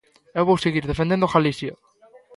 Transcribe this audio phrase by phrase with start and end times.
[0.37, 1.73] Eu vou seguir defendendo Galicia.